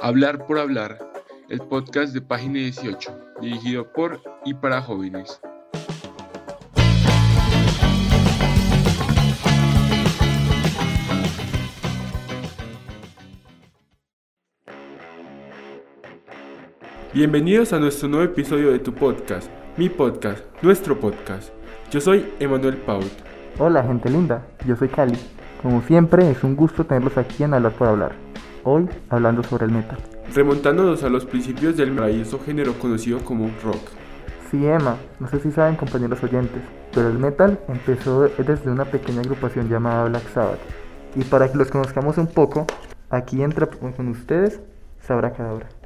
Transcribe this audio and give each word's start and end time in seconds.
Hablar 0.00 0.46
por 0.46 0.60
Hablar, 0.60 0.96
el 1.48 1.58
podcast 1.58 2.14
de 2.14 2.20
Página 2.20 2.60
18, 2.60 3.10
dirigido 3.40 3.92
por 3.92 4.20
y 4.44 4.54
para 4.54 4.80
jóvenes. 4.80 5.40
Bienvenidos 17.12 17.72
a 17.72 17.80
nuestro 17.80 18.08
nuevo 18.08 18.24
episodio 18.24 18.70
de 18.70 18.78
tu 18.78 18.94
podcast, 18.94 19.50
mi 19.76 19.88
podcast, 19.88 20.44
nuestro 20.62 21.00
podcast. 21.00 21.52
Yo 21.90 22.00
soy 22.00 22.32
Emanuel 22.38 22.76
Paut. 22.76 23.10
Hola 23.58 23.82
gente 23.82 24.08
linda, 24.08 24.46
yo 24.64 24.76
soy 24.76 24.88
Cali. 24.88 25.18
Como 25.60 25.82
siempre 25.82 26.30
es 26.30 26.44
un 26.44 26.54
gusto 26.54 26.84
tenerlos 26.84 27.18
aquí 27.18 27.42
en 27.42 27.54
Hablar 27.54 27.72
por 27.72 27.88
Hablar. 27.88 28.27
Hoy 28.70 28.86
hablando 29.08 29.42
sobre 29.42 29.64
el 29.64 29.72
metal. 29.72 29.96
Remontándonos 30.34 31.02
a 31.02 31.08
los 31.08 31.24
principios 31.24 31.78
del 31.78 31.90
maravilloso 31.90 32.38
género 32.38 32.78
conocido 32.78 33.18
como 33.20 33.50
rock. 33.64 33.80
Sí, 34.50 34.66
Emma, 34.66 34.98
no 35.18 35.26
sé 35.26 35.40
si 35.40 35.50
saben 35.50 35.76
compañeros 35.76 36.22
oyentes, 36.22 36.60
pero 36.92 37.08
el 37.08 37.18
metal 37.18 37.58
empezó 37.66 38.28
desde 38.28 38.70
una 38.70 38.84
pequeña 38.84 39.22
agrupación 39.22 39.70
llamada 39.70 40.04
Black 40.10 40.28
Sabbath. 40.34 40.58
Y 41.16 41.24
para 41.24 41.50
que 41.50 41.56
los 41.56 41.70
conozcamos 41.70 42.18
un 42.18 42.26
poco, 42.26 42.66
aquí 43.08 43.42
entra 43.42 43.68
con 43.68 44.08
ustedes 44.08 44.60
Sabra 45.00 45.32
Cadabra. 45.32 45.77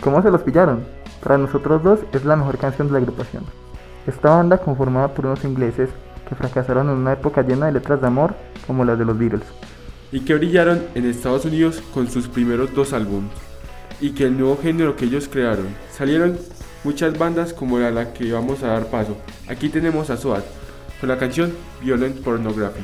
¿Cómo 0.00 0.22
se 0.22 0.30
los 0.30 0.40
pillaron? 0.42 0.82
Para 1.22 1.36
nosotros 1.36 1.82
dos 1.82 2.00
es 2.12 2.24
la 2.24 2.34
mejor 2.34 2.56
canción 2.56 2.88
de 2.88 2.94
la 2.94 2.98
agrupación. 3.00 3.44
Esta 4.06 4.30
banda 4.30 4.56
conformada 4.56 5.08
por 5.08 5.26
unos 5.26 5.44
ingleses 5.44 5.90
que 6.26 6.34
fracasaron 6.34 6.88
en 6.88 6.96
una 6.96 7.12
época 7.12 7.42
llena 7.42 7.66
de 7.66 7.72
letras 7.72 8.00
de 8.00 8.06
amor 8.06 8.34
como 8.66 8.84
las 8.84 8.98
de 8.98 9.04
los 9.04 9.18
Beatles. 9.18 9.44
Y 10.10 10.20
que 10.20 10.34
brillaron 10.34 10.82
en 10.94 11.04
Estados 11.04 11.44
Unidos 11.44 11.82
con 11.92 12.10
sus 12.10 12.28
primeros 12.28 12.74
dos 12.74 12.94
álbumes. 12.94 13.30
Y 14.00 14.12
que 14.12 14.24
el 14.24 14.38
nuevo 14.38 14.56
género 14.56 14.96
que 14.96 15.04
ellos 15.04 15.28
crearon. 15.30 15.68
Salieron 15.92 16.38
muchas 16.82 17.18
bandas 17.18 17.52
como 17.52 17.78
la, 17.78 17.90
la 17.90 18.14
que 18.14 18.32
vamos 18.32 18.62
a 18.62 18.68
dar 18.68 18.86
paso. 18.86 19.18
Aquí 19.48 19.68
tenemos 19.68 20.08
a 20.08 20.16
SWAT 20.16 20.44
con 20.98 21.10
la 21.10 21.18
canción 21.18 21.52
Violent 21.82 22.22
Pornography. 22.22 22.80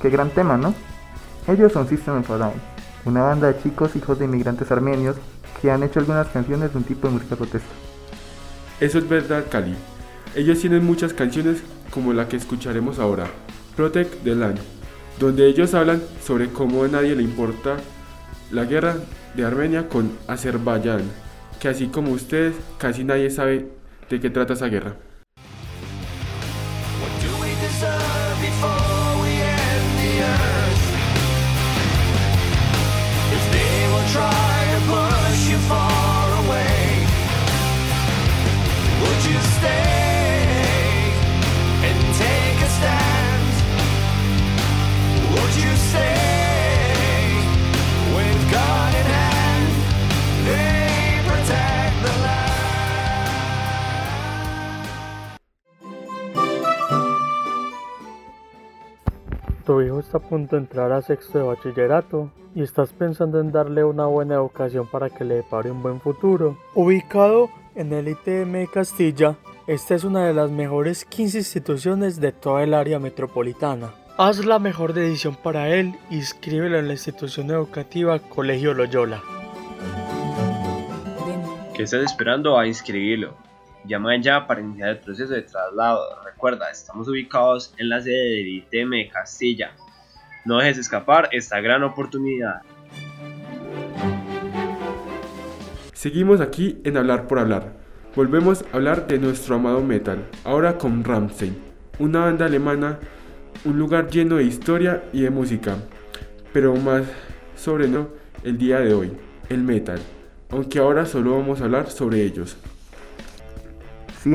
Qué 0.00 0.08
gran 0.08 0.30
tema, 0.30 0.56
¿no? 0.56 0.74
Ellos 1.46 1.72
son 1.72 1.88
System 1.88 2.18
of 2.20 2.30
a 2.30 2.38
Down, 2.38 2.54
una 3.04 3.22
banda 3.22 3.52
de 3.52 3.62
chicos 3.62 3.94
hijos 3.96 4.18
de 4.18 4.24
inmigrantes 4.24 4.70
armenios 4.70 5.16
que 5.60 5.70
han 5.70 5.82
hecho 5.82 6.00
algunas 6.00 6.28
canciones 6.28 6.72
de 6.72 6.78
un 6.78 6.84
tipo 6.84 7.08
de 7.08 7.14
música 7.14 7.36
protesta. 7.36 7.68
Eso 8.80 8.98
es 8.98 9.08
verdad, 9.08 9.44
Cali. 9.50 9.74
Ellos 10.34 10.58
tienen 10.60 10.84
muchas 10.84 11.12
canciones 11.12 11.62
como 11.90 12.12
la 12.12 12.28
que 12.28 12.36
escucharemos 12.36 12.98
ahora, 12.98 13.26
Protect 13.76 14.24
the 14.24 14.34
Land, 14.34 14.58
donde 15.20 15.46
ellos 15.46 15.74
hablan 15.74 16.02
sobre 16.24 16.48
cómo 16.48 16.82
a 16.82 16.88
nadie 16.88 17.14
le 17.14 17.22
importa 17.22 17.76
la 18.50 18.64
guerra 18.64 18.96
de 19.36 19.44
Armenia 19.44 19.86
con 19.86 20.10
Azerbaiyán, 20.26 21.02
que 21.60 21.68
así 21.68 21.88
como 21.88 22.12
ustedes, 22.12 22.54
casi 22.78 23.04
nadie 23.04 23.30
sabe 23.30 23.68
de 24.08 24.18
qué 24.18 24.30
trata 24.30 24.54
esa 24.54 24.68
guerra. 24.68 24.96
Tu 59.70 59.82
hijo 59.82 60.00
está 60.00 60.18
a 60.18 60.20
punto 60.20 60.56
de 60.56 60.62
entrar 60.62 60.90
a 60.90 61.00
sexto 61.00 61.38
de 61.38 61.44
bachillerato 61.44 62.32
y 62.56 62.62
estás 62.64 62.92
pensando 62.92 63.38
en 63.38 63.52
darle 63.52 63.84
una 63.84 64.04
buena 64.06 64.34
educación 64.34 64.88
para 64.88 65.10
que 65.10 65.24
le 65.24 65.36
depare 65.36 65.70
un 65.70 65.80
buen 65.80 66.00
futuro. 66.00 66.58
Ubicado 66.74 67.50
en 67.76 67.92
el 67.92 68.08
ITM 68.08 68.66
Castilla, 68.66 69.36
esta 69.68 69.94
es 69.94 70.02
una 70.02 70.26
de 70.26 70.34
las 70.34 70.50
mejores 70.50 71.04
15 71.04 71.38
instituciones 71.38 72.20
de 72.20 72.32
toda 72.32 72.64
el 72.64 72.74
área 72.74 72.98
metropolitana. 72.98 73.94
Haz 74.18 74.44
la 74.44 74.58
mejor 74.58 74.92
decisión 74.92 75.36
para 75.36 75.68
él 75.68 75.94
y 76.10 76.16
inscríbelo 76.16 76.76
en 76.76 76.88
la 76.88 76.94
institución 76.94 77.48
educativa 77.52 78.18
Colegio 78.18 78.74
Loyola. 78.74 79.22
¿Qué 81.76 81.84
estás 81.84 82.02
esperando 82.02 82.58
a 82.58 82.66
inscribirlo? 82.66 83.36
Llama 83.84 84.20
ya 84.20 84.48
para 84.48 84.62
iniciar 84.62 84.88
el 84.88 84.98
proceso 84.98 85.32
de 85.32 85.42
traslado. 85.42 86.02
Recuerda, 86.40 86.70
estamos 86.70 87.06
ubicados 87.06 87.74
en 87.76 87.90
la 87.90 88.00
sede 88.00 88.36
del 88.36 88.48
ITM 88.48 89.12
Castilla. 89.12 89.72
No 90.46 90.56
dejes 90.56 90.78
escapar 90.78 91.28
esta 91.32 91.60
gran 91.60 91.82
oportunidad. 91.82 92.62
Seguimos 95.92 96.40
aquí 96.40 96.80
en 96.84 96.96
Hablar 96.96 97.26
por 97.26 97.40
Hablar. 97.40 97.74
Volvemos 98.16 98.64
a 98.72 98.76
hablar 98.76 99.06
de 99.06 99.18
nuestro 99.18 99.56
amado 99.56 99.82
metal, 99.82 100.24
ahora 100.42 100.78
con 100.78 101.04
Rammstein, 101.04 101.58
una 101.98 102.20
banda 102.20 102.46
alemana, 102.46 102.98
un 103.66 103.78
lugar 103.78 104.08
lleno 104.08 104.36
de 104.36 104.44
historia 104.44 105.04
y 105.12 105.20
de 105.20 105.28
música, 105.28 105.76
pero 106.54 106.74
más 106.74 107.02
sobre 107.54 107.86
no 107.86 108.08
el 108.44 108.56
día 108.56 108.80
de 108.80 108.94
hoy, 108.94 109.12
el 109.50 109.62
metal, 109.62 110.00
aunque 110.48 110.78
ahora 110.78 111.04
solo 111.04 111.36
vamos 111.36 111.60
a 111.60 111.64
hablar 111.64 111.90
sobre 111.90 112.22
ellos. 112.22 112.56
Sí, 114.22 114.34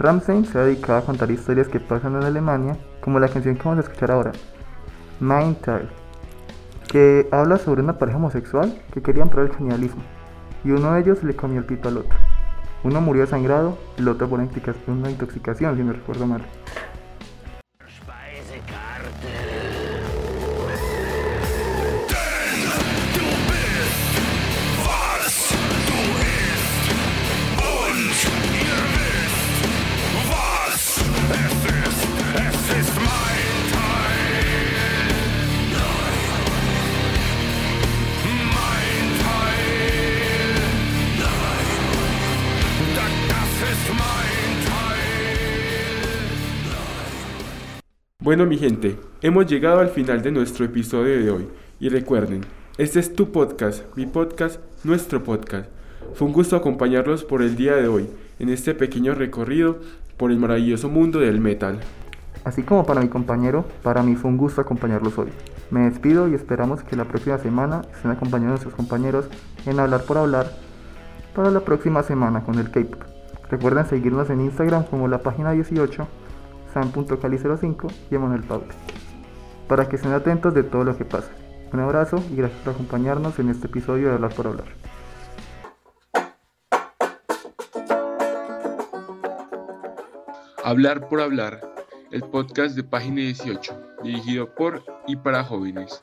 Ramstein 0.00 0.46
se 0.46 0.58
ha 0.58 0.64
dedicado 0.64 0.98
a 0.98 1.04
contar 1.04 1.30
historias 1.30 1.68
que 1.68 1.78
pasan 1.78 2.16
en 2.16 2.22
Alemania, 2.22 2.74
como 3.02 3.20
la 3.20 3.28
canción 3.28 3.56
que 3.56 3.64
vamos 3.64 3.84
a 3.84 3.86
escuchar 3.86 4.10
ahora, 4.10 4.32
Teil, 5.20 5.90
que 6.88 7.28
habla 7.30 7.58
sobre 7.58 7.82
una 7.82 7.98
pareja 7.98 8.16
homosexual 8.16 8.80
que 8.94 9.02
querían 9.02 9.28
probar 9.28 9.50
el 9.50 9.56
canibalismo, 9.56 10.00
y 10.64 10.70
uno 10.70 10.94
de 10.94 11.00
ellos 11.00 11.22
le 11.22 11.36
comió 11.36 11.58
el 11.58 11.66
pito 11.66 11.90
al 11.90 11.98
otro. 11.98 12.16
Uno 12.82 13.02
murió 13.02 13.26
sangrado, 13.26 13.76
el 13.98 14.08
otro 14.08 14.26
por 14.26 14.38
una 14.40 15.10
intoxicación, 15.10 15.76
si 15.76 15.82
no 15.82 15.92
recuerdo 15.92 16.26
mal. 16.26 16.40
Bueno 48.30 48.46
mi 48.46 48.58
gente, 48.58 48.96
hemos 49.22 49.46
llegado 49.46 49.80
al 49.80 49.88
final 49.88 50.22
de 50.22 50.30
nuestro 50.30 50.64
episodio 50.64 51.20
de 51.20 51.32
hoy 51.32 51.48
y 51.80 51.88
recuerden, 51.88 52.42
este 52.78 53.00
es 53.00 53.12
tu 53.12 53.32
podcast, 53.32 53.84
mi 53.96 54.06
podcast, 54.06 54.60
nuestro 54.84 55.24
podcast. 55.24 55.68
Fue 56.14 56.28
un 56.28 56.32
gusto 56.32 56.54
acompañarlos 56.54 57.24
por 57.24 57.42
el 57.42 57.56
día 57.56 57.74
de 57.74 57.88
hoy, 57.88 58.08
en 58.38 58.48
este 58.48 58.72
pequeño 58.72 59.16
recorrido 59.16 59.80
por 60.16 60.30
el 60.30 60.38
maravilloso 60.38 60.88
mundo 60.88 61.18
del 61.18 61.40
metal. 61.40 61.80
Así 62.44 62.62
como 62.62 62.86
para 62.86 63.00
mi 63.00 63.08
compañero, 63.08 63.64
para 63.82 64.04
mí 64.04 64.14
fue 64.14 64.30
un 64.30 64.36
gusto 64.36 64.60
acompañarlos 64.60 65.18
hoy. 65.18 65.30
Me 65.72 65.90
despido 65.90 66.28
y 66.28 66.34
esperamos 66.34 66.84
que 66.84 66.94
la 66.94 67.06
próxima 67.06 67.38
semana 67.38 67.82
estén 67.92 68.12
acompañando 68.12 68.50
a 68.50 68.56
nuestros 68.58 68.74
compañeros 68.74 69.26
en 69.66 69.80
Hablar 69.80 70.04
por 70.04 70.18
Hablar 70.18 70.52
para 71.34 71.50
la 71.50 71.64
próxima 71.64 72.04
semana 72.04 72.44
con 72.44 72.60
el 72.60 72.70
K-Pop. 72.70 73.02
Recuerden 73.50 73.86
seguirnos 73.86 74.30
en 74.30 74.42
Instagram 74.42 74.84
como 74.84 75.08
la 75.08 75.18
página 75.18 75.50
18, 75.50 76.06
san.cali05 76.72 77.92
y 78.10 78.14
Emanuel 78.14 78.42
Pablo, 78.42 78.68
para 79.68 79.88
que 79.88 79.96
estén 79.96 80.12
atentos 80.12 80.54
de 80.54 80.62
todo 80.62 80.84
lo 80.84 80.96
que 80.96 81.04
pasa. 81.04 81.30
Un 81.72 81.80
abrazo 81.80 82.22
y 82.32 82.36
gracias 82.36 82.60
por 82.62 82.74
acompañarnos 82.74 83.38
en 83.38 83.48
este 83.48 83.66
episodio 83.66 84.08
de 84.08 84.14
Hablar 84.14 84.34
por 84.34 84.46
Hablar. 84.48 84.66
Hablar 90.64 91.08
por 91.08 91.20
Hablar, 91.20 91.60
el 92.10 92.22
podcast 92.22 92.76
de 92.76 92.84
Página 92.84 93.22
18, 93.22 93.72
dirigido 94.02 94.54
por 94.54 94.82
y 95.06 95.16
para 95.16 95.42
jóvenes. 95.44 96.02